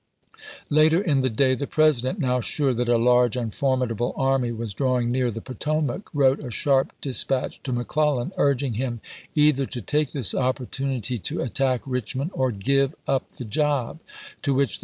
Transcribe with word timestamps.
Later 0.71 0.99
in 0.99 1.21
the 1.21 1.29
day, 1.29 1.53
the 1.53 1.67
President, 1.67 2.17
now 2.17 2.41
sure 2.41 2.73
that 2.73 2.89
a 2.89 2.97
large 2.97 3.35
and 3.37 3.53
formidable 3.53 4.15
army 4.17 4.51
was 4.51 4.73
drawing 4.73 5.11
near 5.11 5.29
the 5.29 5.41
Potomac, 5.41 6.09
wrote 6.11 6.39
a 6.43 6.49
sharp 6.49 6.91
dispatch 7.01 7.61
to 7.61 7.71
McClellan 7.71 8.31
urging 8.35 8.73
him 8.73 8.99
either 9.35 9.67
to 9.67 9.79
take 9.79 10.11
this 10.11 10.33
opportunity 10.33 11.19
to" 11.19 11.43
at 11.43 11.53
tack 11.53 11.81
Richmond 11.85 12.31
or 12.33 12.49
give 12.51 12.95
up 13.07 13.33
the 13.33 13.45
job"; 13.45 13.99
to 14.41 14.55
which 14.55 14.69
the 14.69 14.73
ibid, 14.73 14.79
p. 14.79 14.79